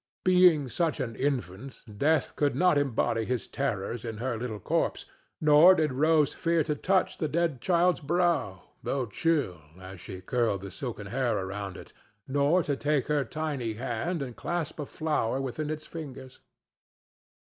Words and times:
Being 0.25 0.67
such 0.67 0.99
an 0.99 1.15
infant, 1.15 1.79
Death 1.99 2.35
could 2.35 2.55
not 2.55 2.75
embody 2.75 3.23
his 3.23 3.45
terrors 3.45 4.03
in 4.03 4.17
her 4.17 4.35
little 4.35 4.59
corpse; 4.59 5.05
nor 5.39 5.75
did 5.75 5.93
Rose 5.93 6.33
fear 6.33 6.63
to 6.63 6.73
touch 6.73 7.19
the 7.19 7.27
dead 7.27 7.61
child's 7.61 7.99
brow, 8.01 8.63
though 8.81 9.05
chill, 9.05 9.61
as 9.79 10.01
she 10.01 10.19
curled 10.19 10.61
the 10.61 10.71
silken 10.71 11.05
hair 11.05 11.37
around 11.37 11.77
it, 11.77 11.93
nor 12.27 12.63
to 12.63 12.75
take 12.75 13.05
her 13.09 13.23
tiny 13.23 13.73
hand 13.73 14.23
and 14.23 14.35
clasp 14.35 14.79
a 14.79 14.87
flower 14.87 15.39
within 15.39 15.69
its 15.69 15.85
fingers. 15.85 16.39